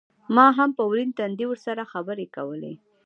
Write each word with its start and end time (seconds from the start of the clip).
ما 0.35 0.45
هم 0.57 0.69
په 0.77 0.83
ورين 0.89 1.09
تندي 1.19 1.45
ورسره 1.47 1.83
خبرې 1.93 2.27
کولې. 2.35 2.73